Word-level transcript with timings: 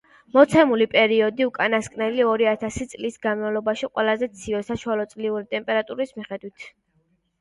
მოცემული 0.35 0.85
პერიოდი 0.93 1.45
უკანასკნელი 1.49 2.25
ორი 2.29 2.49
ათასი 2.53 2.87
წლის 2.93 3.21
განმავლობაში 3.27 3.91
ყველაზე 3.99 4.31
ცივია 4.39 4.65
საშუალოწლიური 4.71 5.49
ტემპერატურის 5.57 6.17
მიხედვით. 6.21 6.67